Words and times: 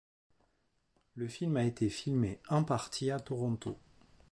Le 1.13 1.27
film 1.27 1.57
a 1.57 1.63
été 1.63 1.87
filmé 1.87 2.39
en 2.49 2.63
partie 2.63 3.11
à 3.11 3.19
Toronto. 3.19 3.77